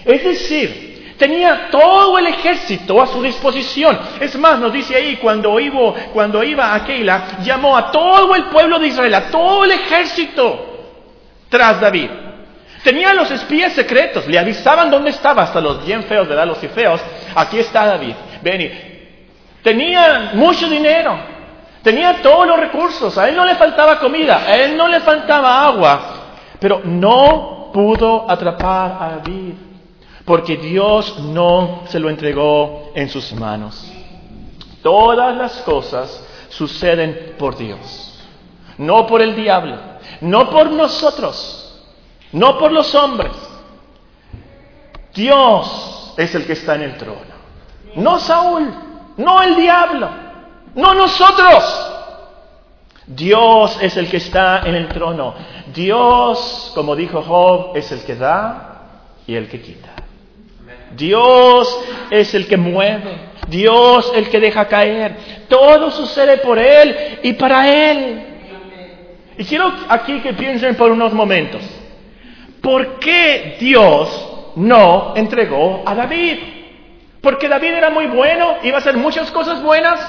[0.06, 4.00] Es decir, tenía todo el ejército a su disposición.
[4.20, 8.46] Es más, nos dice ahí, cuando iba, cuando iba a Keila, llamó a todo el
[8.46, 10.90] pueblo de Israel, a todo el ejército
[11.50, 12.10] tras David.
[12.84, 16.68] Tenía los espías secretos, le avisaban dónde estaba, hasta los bien feos de los y
[16.68, 17.02] feos.
[17.36, 18.92] Aquí está David, ven.
[19.64, 21.18] Tenía mucho dinero,
[21.84, 25.66] Tenía todos los recursos, a él no le faltaba comida, a él no le faltaba
[25.68, 26.00] agua,
[26.58, 29.54] pero no pudo atrapar a David,
[30.26, 33.92] porque Dios no se lo entregó en sus manos.
[34.82, 38.20] Todas las cosas suceden por Dios,
[38.78, 39.78] no por el diablo,
[40.22, 41.84] no por nosotros,
[42.32, 43.32] no por los hombres.
[45.14, 47.34] Dios es el que está en el trono,
[47.96, 48.74] no Saúl,
[49.18, 50.24] no el diablo.
[50.76, 51.90] No nosotros.
[53.06, 55.36] Dios es el que está en el trono.
[55.74, 58.82] Dios, como dijo Job, es el que da
[59.28, 59.90] y el que quita.
[60.96, 63.34] Dios es el que mueve.
[63.48, 65.16] Dios el que deja caer.
[65.48, 68.24] Todo sucede por Él y para Él.
[69.38, 71.62] Y quiero aquí que piensen por unos momentos.
[72.62, 76.38] ¿Por qué Dios no entregó a David?
[77.22, 80.00] Porque David era muy bueno, iba a hacer muchas cosas buenas.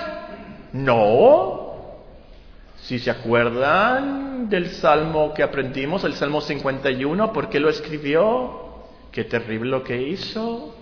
[0.73, 1.65] No.
[2.77, 8.64] Si se acuerdan del salmo que aprendimos, el salmo 51, ¿por qué lo escribió?
[9.15, 10.75] Qué terrible lo que hizo.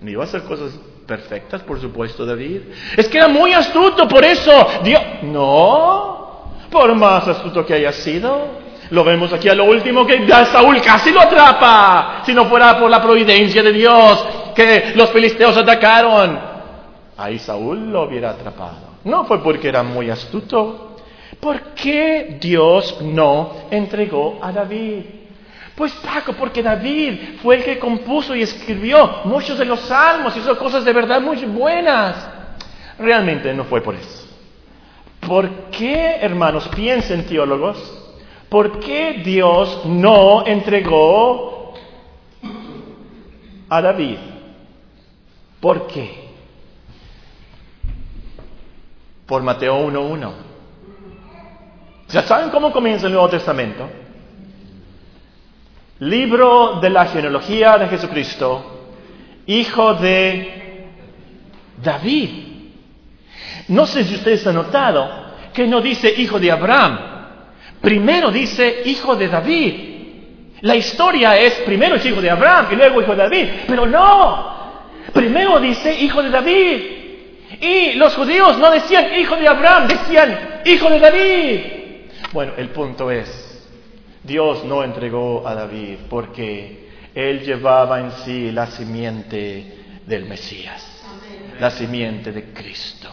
[0.00, 2.62] No iba a hacer cosas perfectas, por supuesto, David.
[2.96, 4.50] Es que era muy astuto, por eso
[4.82, 5.00] Dios...
[5.22, 8.66] No, por más astuto que haya sido.
[8.90, 12.22] Lo vemos aquí a lo último que Saúl casi lo atrapa.
[12.26, 16.56] Si no fuera por la providencia de Dios, que los filisteos atacaron
[17.16, 18.96] ahí Saúl lo hubiera atrapado.
[19.04, 20.96] No fue porque era muy astuto.
[21.38, 25.25] ¿Por qué Dios no entregó a David?
[25.76, 30.40] Pues Paco, porque David fue el que compuso y escribió muchos de los salmos, y
[30.40, 32.28] hizo cosas de verdad muy buenas.
[32.98, 34.26] Realmente no fue por eso.
[35.20, 37.76] ¿Por qué, hermanos, piensen teólogos,
[38.48, 41.74] por qué Dios no entregó
[43.68, 44.18] a David?
[45.60, 46.26] ¿Por qué?
[49.26, 50.32] por Mateo 1.1.
[52.08, 53.88] ¿Ya saben cómo comienza el Nuevo Testamento?
[56.00, 58.90] Libro de la genealogía de Jesucristo,
[59.46, 60.86] hijo de
[61.82, 62.28] David.
[63.68, 66.98] No sé si ustedes han notado que no dice hijo de Abraham,
[67.80, 69.74] primero dice hijo de David.
[70.60, 73.48] La historia es primero es hijo de Abraham y luego hijo de David.
[73.66, 74.82] Pero no,
[75.12, 76.82] primero dice hijo de David.
[77.60, 81.60] Y los judíos no decían hijo de Abraham, decían hijo de David.
[82.32, 83.45] Bueno, el punto es,
[84.26, 91.04] Dios no entregó a David porque él llevaba en sí la simiente del Mesías,
[91.60, 93.08] la simiente de Cristo.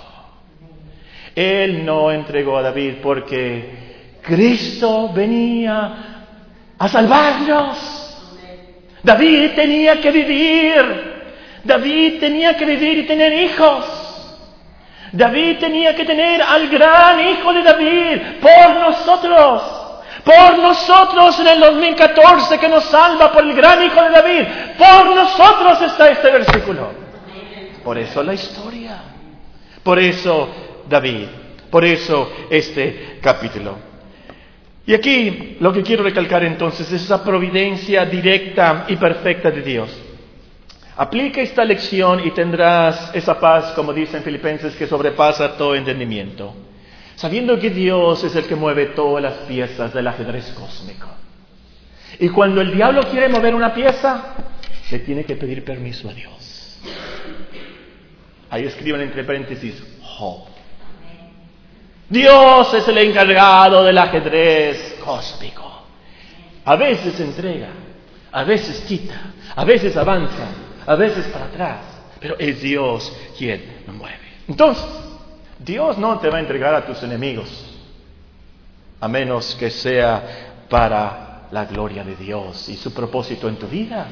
[1.36, 6.26] Él no entregó a David porque Cristo venía
[6.78, 8.20] a salvarnos.
[9.04, 11.14] David tenía que vivir.
[11.64, 13.86] David tenía que vivir y tener hijos.
[15.12, 19.83] David tenía que tener al gran hijo de David por nosotros.
[20.24, 24.44] Por nosotros en el 2014 que nos salva por el gran hijo de David.
[24.78, 26.92] Por nosotros está este versículo.
[27.84, 29.02] Por eso la historia.
[29.84, 30.50] Por eso
[30.88, 31.28] David.
[31.70, 33.94] Por eso este capítulo.
[34.86, 39.90] Y aquí lo que quiero recalcar entonces es esa providencia directa y perfecta de Dios.
[40.96, 46.54] Aplica esta lección y tendrás esa paz, como dicen Filipenses, que sobrepasa todo entendimiento.
[47.16, 51.08] Sabiendo que Dios es el que mueve todas las piezas del ajedrez cósmico.
[52.20, 54.36] Y cuando el diablo quiere mover una pieza,
[54.92, 56.80] le tiene que pedir permiso a Dios.
[58.50, 60.46] Ahí escriben entre paréntesis, Job.
[62.10, 65.64] Dios es el encargado del ajedrez cósmico.
[66.66, 67.70] A veces entrega,
[68.32, 70.48] a veces quita, a veces avanza,
[70.86, 71.80] a veces para atrás,
[72.20, 74.20] pero es Dios quien lo mueve.
[74.48, 74.86] Entonces,
[75.64, 77.50] Dios no te va a entregar a tus enemigos,
[79.00, 84.08] a menos que sea para la gloria de Dios y su propósito en tu vida.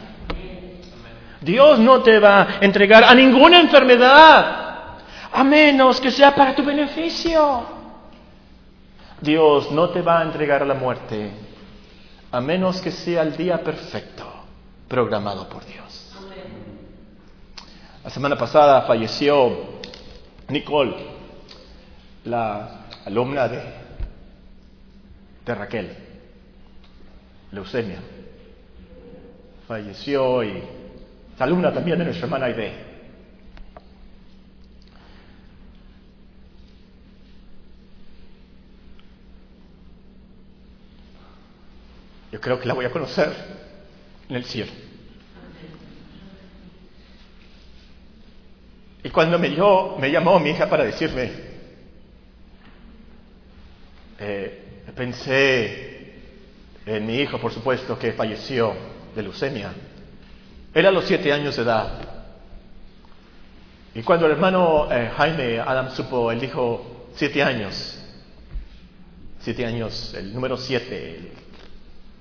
[1.42, 5.00] Dios no te va a entregar a ninguna enfermedad,
[5.32, 7.66] a menos que sea para tu beneficio.
[9.20, 11.32] Dios no te va a entregar a la muerte
[12.32, 14.26] a menos que sea el día perfecto
[14.88, 16.16] programado por Dios.
[18.04, 19.82] La semana pasada falleció
[20.48, 21.21] Nicole,
[22.26, 23.82] la alumna de,
[25.46, 25.90] Raquel,
[27.52, 28.00] leucemia.
[29.68, 30.50] Falleció y
[31.36, 32.92] es alumna también de nuestra hermana Aide.
[42.32, 43.30] Yo creo que la voy a conocer
[44.30, 44.72] en el cielo.
[49.04, 51.51] Y cuando me, me llamó mi hija para decirme,
[54.22, 56.14] eh, pensé
[56.86, 58.74] en mi hijo, por supuesto, que falleció
[59.16, 59.74] de leucemia.
[60.74, 61.88] Era a los siete años de edad.
[63.94, 67.98] Y cuando el hermano eh, Jaime Adam supo, él dijo siete años.
[69.42, 71.32] Siete años, el número siete,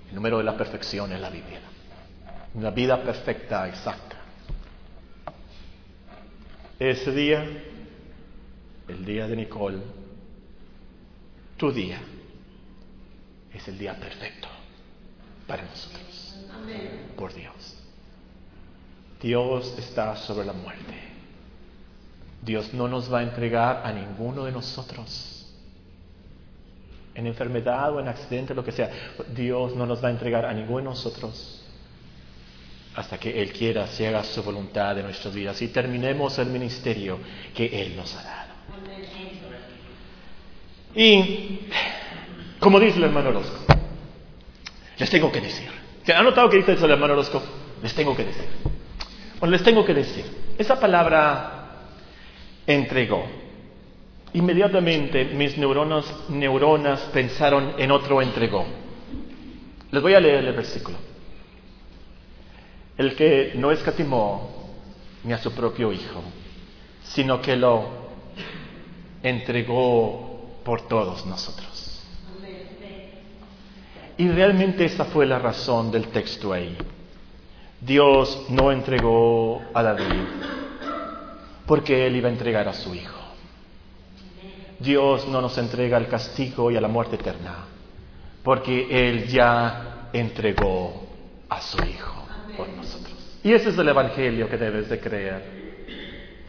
[0.08, 1.60] el número de la perfección en la Biblia.
[2.54, 4.16] Una vida perfecta, exacta.
[6.78, 7.46] Ese día,
[8.88, 9.78] el día de Nicole,
[11.60, 12.00] tu día,
[13.52, 14.48] es el día perfecto
[15.46, 16.38] para nosotros.
[17.18, 17.76] Por Dios.
[19.20, 20.94] Dios está sobre la muerte.
[22.40, 25.52] Dios no nos va a entregar a ninguno de nosotros
[27.14, 28.90] en enfermedad o en accidente, lo que sea.
[29.34, 31.62] Dios no nos va a entregar a ninguno de nosotros
[32.94, 37.18] hasta que Él quiera se haga su voluntad en nuestras vidas y terminemos el ministerio
[37.54, 38.49] que Él nos ha dado.
[40.94, 41.60] Y,
[42.58, 43.58] como dice el hermano Orozco,
[44.98, 45.68] les tengo que decir.
[46.04, 47.42] ¿Se han notado que dice eso el hermano Orozco?
[47.82, 48.46] Les tengo que decir.
[49.38, 50.24] Bueno, les tengo que decir.
[50.58, 51.86] Esa palabra
[52.66, 53.24] entregó
[54.32, 58.64] Inmediatamente mis neuronas, neuronas pensaron en otro entregó.
[59.90, 60.96] Les voy a leer el versículo.
[62.96, 64.68] El que no escatimó
[65.24, 66.22] ni a su propio hijo,
[67.02, 67.88] sino que lo
[69.22, 70.29] entregó
[70.64, 72.02] por todos nosotros.
[74.16, 76.76] Y realmente esa fue la razón del texto ahí.
[77.80, 80.26] Dios no entregó a David
[81.66, 83.20] porque él iba a entregar a su hijo.
[84.80, 87.66] Dios no nos entrega al castigo y a la muerte eterna,
[88.42, 91.06] porque Él ya entregó
[91.50, 93.14] a su Hijo por nosotros.
[93.44, 95.60] Y ese es el Evangelio que debes de creer.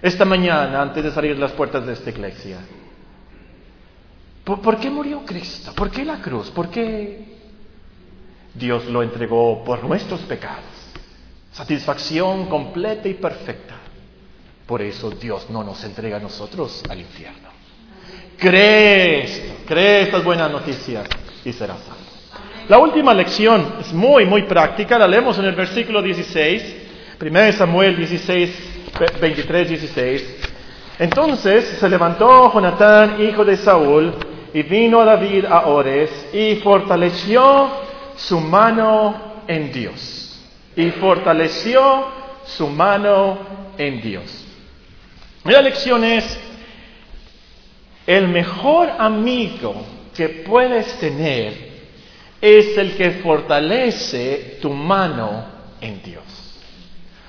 [0.02, 2.60] Esta mañana, antes de salir de las puertas de esta iglesia,
[4.60, 5.74] ¿por, qué murió Cristo?
[5.74, 6.50] ¿Por qué la cruz?
[6.50, 7.26] ¿Por qué
[8.54, 10.66] Dios lo entregó por nuestros pecados?
[11.52, 13.76] Satisfacción completa y perfecta.
[14.66, 17.50] Por eso Dios no nos entrega a nosotros al infierno.
[18.38, 21.08] Cree esto, cree estas buenas noticias.
[21.44, 22.02] y será salvo.
[22.68, 26.76] La última lección es muy, muy práctica, la leemos en el versículo 16,
[27.20, 28.72] 1 Samuel 16,
[29.20, 30.36] 23, 16.
[31.00, 34.14] Entonces se levantó Jonatán, hijo de Saúl,
[34.54, 37.70] y vino David a Ores y fortaleció
[38.16, 40.40] su mano en Dios.
[40.76, 42.06] Y fortaleció
[42.46, 43.38] su mano
[43.78, 44.46] en Dios.
[45.44, 46.40] La lección es,
[48.06, 49.74] el mejor amigo
[50.16, 51.72] que puedes tener
[52.42, 55.46] es el que fortalece tu mano
[55.80, 56.24] en Dios.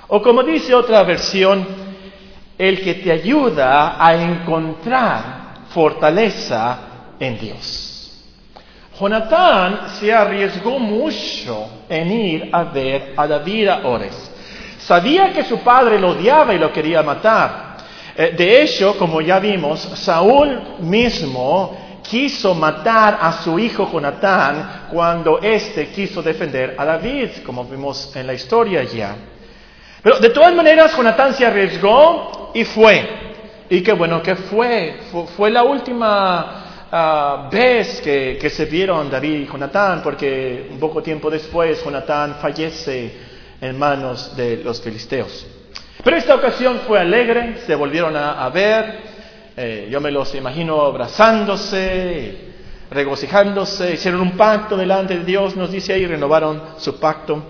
[0.09, 1.67] O como dice otra versión,
[2.59, 6.92] el que te ayuda a encontrar fortaleza
[7.23, 8.11] en Dios.
[8.99, 14.31] Jonatán se arriesgó mucho en ir a ver a David a Ores.
[14.79, 17.77] Sabía que su padre lo odiaba y lo quería matar.
[18.17, 25.39] Eh, de hecho, como ya vimos, Saúl mismo quiso matar a su hijo Jonatán cuando
[25.41, 29.15] éste quiso defender a David, como vimos en la historia ya.
[30.03, 33.23] Pero de todas maneras, Jonatán se arriesgó y fue.
[33.71, 34.97] Y qué bueno que fue.
[35.37, 36.62] Fue, la última
[36.93, 42.37] ah, vez que, que, se vieron David y Jonatán, porque un poco tiempo después Jonatán
[42.41, 43.13] fallece
[43.61, 45.47] en manos de los filisteos.
[46.05, 49.13] Pero esta ocasión fue alegre, se volvieron a, ver.
[49.57, 52.53] Eh, yo me los imagino abrazándose,
[52.91, 57.43] regocijándose, hicieron un pacto delante de Dios, nos dice ahí, renovaron su pacto.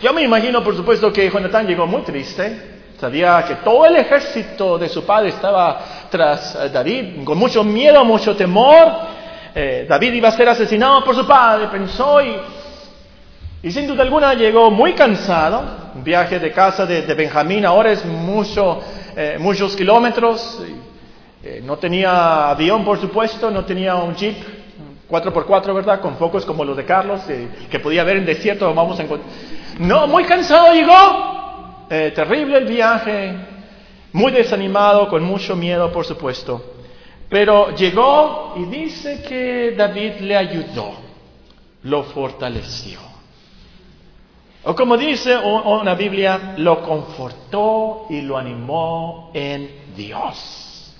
[0.00, 2.75] Yo me imagino, por supuesto, que Jonatán llegó muy triste.
[2.98, 5.80] Sabía que todo el ejército de su padre estaba
[6.10, 8.90] tras eh, David, con mucho miedo, mucho temor.
[9.54, 12.36] Eh, David iba a ser asesinado por su padre, pensó y,
[13.62, 15.62] y sin duda alguna llegó muy cansado.
[15.96, 18.80] Viaje de casa de, Benjamín ahora es mucho,
[19.14, 20.62] eh, muchos kilómetros.
[21.64, 24.36] no tenía avión, por supuesto, no tenía un jeep
[25.10, 26.00] 4x4, ¿verdad?
[26.00, 27.20] Con focos como los de Carlos,
[27.70, 28.72] que podía ver en desierto.
[28.74, 29.04] Vamos a
[29.78, 31.35] no, muy cansado llegó.
[31.88, 33.36] Eh, terrible el viaje.
[34.12, 36.74] Muy desanimado, con mucho miedo, por supuesto.
[37.28, 40.92] Pero llegó y dice que David le ayudó,
[41.82, 43.00] lo fortaleció.
[44.64, 50.94] O como dice una Biblia, lo confortó y lo animó en Dios.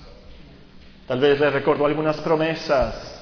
[1.07, 3.16] Tal vez le recordó algunas promesas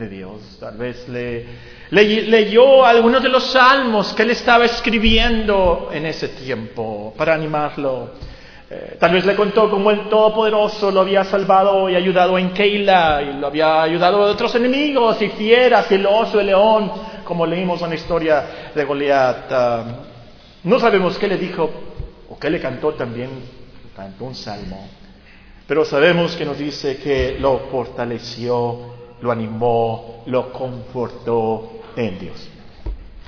[0.00, 0.56] de Dios.
[0.58, 1.46] Tal vez le,
[1.90, 8.10] leyó algunos de los salmos que él estaba escribiendo en ese tiempo para animarlo.
[8.70, 13.20] Eh, tal vez le contó cómo el Todopoderoso lo había salvado y ayudado en Keila
[13.22, 16.90] y lo había ayudado de otros enemigos y fieras, el oso, el león,
[17.24, 19.52] como leímos en la historia de Goliat.
[19.52, 19.84] Ah,
[20.64, 21.68] no sabemos qué le dijo
[22.28, 23.30] o qué le cantó también,
[23.94, 24.88] cantó un salmo,
[25.66, 32.48] pero sabemos que nos dice que lo fortaleció lo animó, lo confortó en Dios.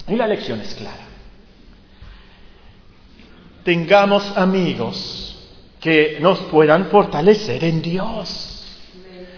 [0.08, 1.06] Y la lección es clara.
[3.64, 5.38] Tengamos amigos
[5.80, 8.64] que nos puedan fortalecer en Dios.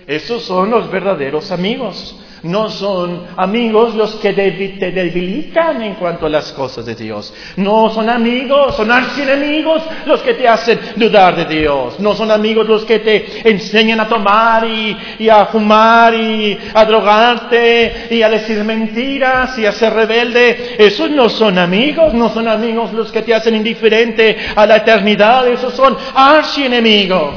[0.07, 2.17] Esos son los verdaderos amigos.
[2.45, 7.33] No son amigos los que te debilitan en cuanto a las cosas de Dios.
[7.57, 11.99] No son amigos, son archienemigos los que te hacen dudar de Dios.
[12.01, 18.09] No son amigos los que te enseñan a tomar y, a fumar y a drogarte
[18.11, 20.77] y a decir mentiras y a ser rebelde.
[20.77, 25.49] Esos no son amigos, no son amigos los que te hacen indiferente a la eternidad.
[25.49, 27.37] Esos son archienemigos.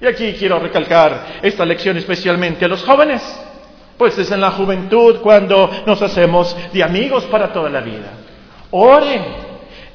[0.00, 3.47] Y aquí quiero recalcar esta lección especialmente a los jóvenes.
[3.98, 8.12] Pues es en la juventud cuando nos hacemos de amigos para toda la vida.
[8.70, 9.24] Oren,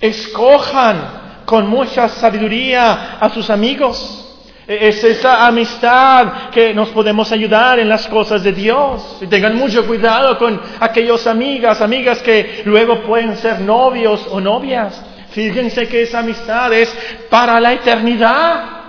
[0.01, 4.19] escojan con mucha sabiduría a sus amigos.
[4.67, 9.19] E-, es esa amistad que nos podemos ayudar en las cosas de Dios.
[9.21, 15.01] Y tengan mucho cuidado con aquellos amigas, amigas que luego pueden ser novios o novias.
[15.31, 16.93] Fíjense que esa amistad es
[17.29, 18.82] para la eternidad.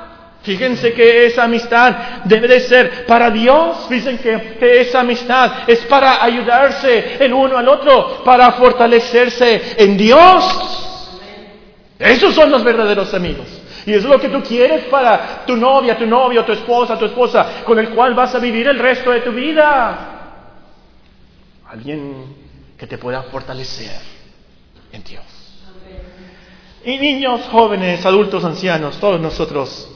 [0.45, 3.87] Fíjense que esa amistad debe de ser para Dios.
[3.89, 10.87] Fíjense que, esa amistad es para ayudarse el uno al otro, para fortalecerse en Dios.
[11.99, 13.47] Esos son los verdaderos amigos.
[13.87, 17.63] Y es lo que tú quieres para tu novia, tu novio, tu esposa, tu esposa,
[17.65, 20.11] con el cual vas a vivir el resto de tu vida.
[21.71, 22.37] Alguien
[22.77, 23.99] que te pueda fortalecer
[24.93, 25.25] en Dios.
[26.85, 29.94] Y niños, jóvenes, adultos, ancianos, todos nosotros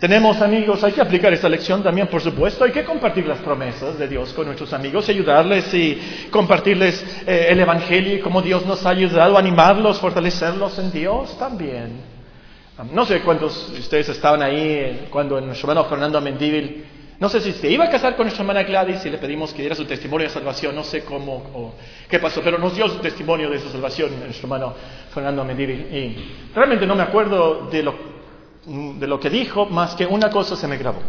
[0.00, 3.98] tenemos amigos, hay que aplicar esta lección también, por supuesto, hay que compartir las promesas
[3.98, 8.86] de Dios con nuestros amigos, ayudarles y compartirles eh, el Evangelio y cómo Dios nos
[8.86, 12.00] ha ayudado, animarlos, fortalecerlos en Dios también.
[12.94, 16.82] No sé cuántos de ustedes estaban ahí cuando nuestro hermano Fernando Mendívil
[17.18, 19.60] No sé si se iba a casar con nuestra hermana Gladys y le pedimos que
[19.60, 21.74] diera su testimonio de salvación, no sé cómo o
[22.08, 24.74] qué pasó, pero nos dio su testimonio de su salvación nuestro hermano
[25.12, 25.74] Fernando Mediri.
[25.74, 28.19] Y realmente no me acuerdo de lo,
[28.66, 31.00] de lo que dijo, más que una cosa se me grabó.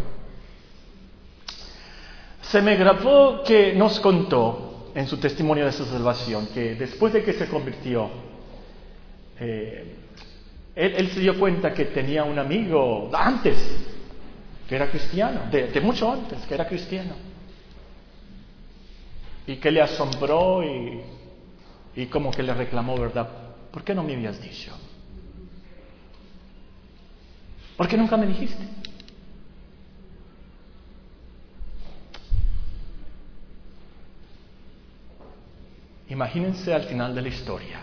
[2.41, 7.24] Se me grabó que nos contó en su testimonio de su salvación que después de
[7.24, 8.10] que se convirtió,
[9.39, 9.95] eh,
[10.76, 13.58] él, se dio cuenta que tenía un amigo antes
[14.68, 17.14] que era cristiano, de, mucho antes que era cristiano,
[19.45, 21.02] y que le asombró y,
[21.95, 23.28] y como que le reclamó, ¿verdad?
[23.72, 24.72] ¿Por qué no me habías dicho?
[27.82, 28.63] ¿Por qué nunca me dijiste?
[36.07, 37.79] Imagínense al final de la historia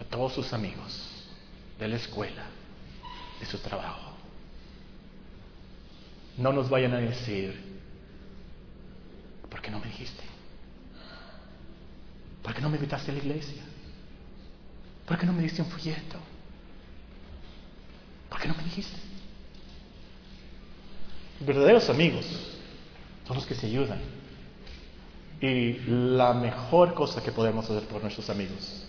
[0.00, 1.28] a todos sus amigos
[1.76, 2.44] de la escuela,
[3.40, 4.12] de su trabajo.
[6.36, 7.60] No nos vayan a decir,
[9.50, 10.22] ¿por qué no me dijiste?
[12.44, 13.64] ¿Por qué no me invitaste a la iglesia?
[15.04, 16.37] ¿Por qué no me diste un folleto?
[18.28, 18.96] ¿Por qué no me dijiste?
[21.40, 22.26] Verdaderos amigos
[23.26, 24.00] son los que se ayudan.
[25.40, 28.84] Y la mejor cosa que podemos hacer por nuestros amigos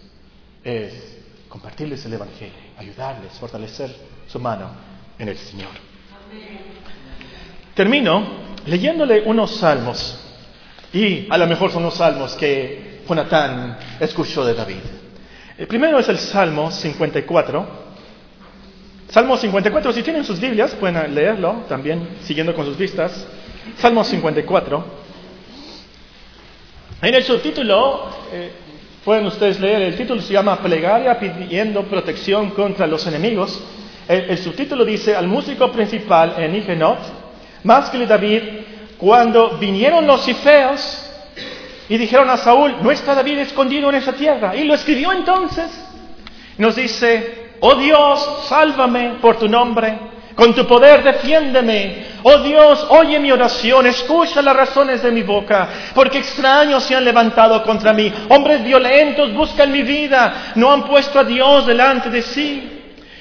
[0.64, 1.18] es
[1.48, 3.96] compartirles el Evangelio, ayudarles, fortalecer
[4.28, 4.72] su mano
[5.18, 5.70] en el Señor.
[7.76, 10.20] Termino leyéndole unos salmos,
[10.92, 14.82] y a lo mejor son los salmos que Jonatán escuchó de David.
[15.58, 17.89] El primero es el Salmo 54.
[19.10, 23.26] Salmo 54, si tienen sus Biblias, pueden leerlo también, siguiendo con sus vistas.
[23.78, 24.86] Salmo 54.
[27.02, 28.52] En el subtítulo, eh,
[29.04, 33.60] pueden ustedes leer, el título se llama Plegaria pidiendo protección contra los enemigos.
[34.08, 37.00] El, subtítulo dice, al músico principal en Igenot,
[37.64, 38.42] más que David,
[38.98, 41.10] cuando vinieron los cifeos
[41.88, 44.56] y dijeron a Saúl, no está David escondido en esa tierra.
[44.56, 45.72] Y lo escribió entonces.
[46.58, 49.98] Nos dice, oh Dios, sálvame por tu nombre,
[50.36, 55.70] con tu poder defiéndeme, Oh Dios, oye mi oración, escucha las razones de mi boca,
[55.96, 61.20] porque extraños se han levantado contra mí, hombres violentos buscan mi vida, no han puesto
[61.20, 62.76] a Dios delante de sí.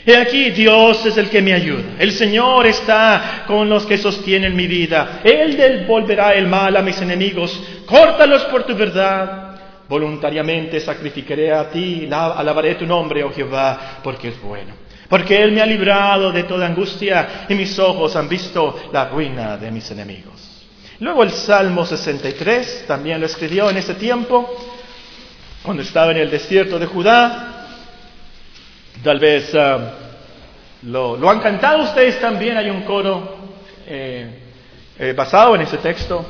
[0.04, 1.82] Y aquí Dios es el que me ayuda.
[1.98, 5.20] El Señor está con los que sostienen mi vida.
[5.22, 7.62] Él devolverá el mal a mis enemigos.
[7.84, 9.47] Córtalos por tu verdad.
[9.88, 15.62] Voluntariamente sacrificaré a ti, alabaré tu nombre, oh Jehová, porque es bueno porque Él me
[15.62, 20.66] ha librado de toda angustia y mis ojos han visto la ruina de mis enemigos.
[21.00, 24.48] Luego el Salmo 63 también lo escribió en ese tiempo,
[25.62, 27.66] cuando estaba en el desierto de Judá.
[29.02, 29.94] Tal vez ah,
[30.82, 33.36] lo, han cantado ustedes también, hay un coro
[33.86, 34.40] eh,
[34.98, 36.26] eh, basado en ese texto.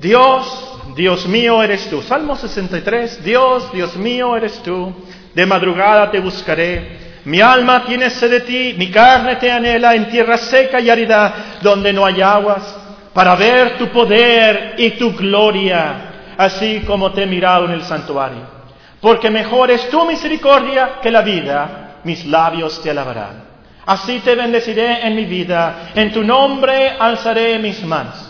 [0.00, 2.02] Dios, Dios mío eres tú.
[2.02, 4.92] Salmo 63, Dios, Dios mío eres tú.
[5.34, 10.08] De madrugada te buscaré mi alma tiene sed de ti, mi carne te anhela en
[10.10, 12.76] tierra seca y árida, donde no hay aguas,
[13.14, 18.54] para ver tu poder y tu gloria, así como te he mirado en el santuario.
[19.00, 23.44] Porque mejor es tu misericordia que la vida, mis labios te alabarán.
[23.86, 28.23] Así te bendeciré en mi vida, en tu nombre alzaré mis manos.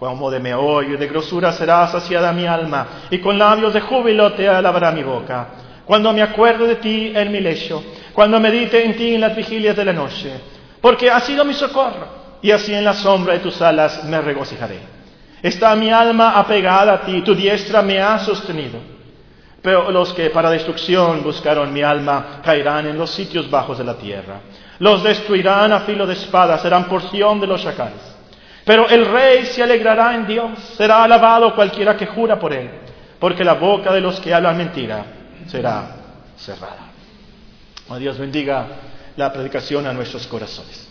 [0.00, 4.32] Como de meollo y de grosura será saciada mi alma, y con labios de júbilo
[4.32, 5.48] te alabará mi boca.
[5.84, 7.84] Cuando me acuerdo de ti en mi lecho,
[8.14, 10.32] cuando medite en ti en las vigilias de la noche,
[10.80, 14.78] porque has sido mi socorro, y así en la sombra de tus alas me regocijaré.
[15.42, 18.78] Está mi alma apegada a ti, tu diestra me ha sostenido.
[19.60, 23.98] Pero los que para destrucción buscaron mi alma caerán en los sitios bajos de la
[23.98, 24.40] tierra.
[24.78, 28.09] Los destruirán a filo de espada, serán porción de los chacales.
[28.64, 32.70] Pero el rey se alegrará en Dios, será alabado cualquiera que jura por él,
[33.18, 35.04] porque la boca de los que hablan mentira
[35.46, 35.96] será
[36.36, 36.90] cerrada.
[37.98, 38.66] Dios bendiga
[39.16, 40.78] la predicación a nuestros corazones.